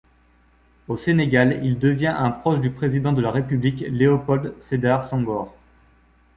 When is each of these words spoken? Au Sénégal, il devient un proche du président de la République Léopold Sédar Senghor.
Au 0.87 0.97
Sénégal, 0.97 1.63
il 1.63 1.77
devient 1.77 2.15
un 2.17 2.31
proche 2.31 2.59
du 2.59 2.71
président 2.71 3.13
de 3.13 3.21
la 3.21 3.29
République 3.29 3.85
Léopold 3.87 4.55
Sédar 4.59 5.03
Senghor. 5.03 5.53